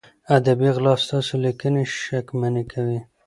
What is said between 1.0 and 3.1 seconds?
ستاسو لیکنې شکمنې کوي.